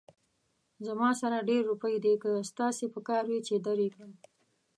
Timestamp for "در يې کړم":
3.65-4.11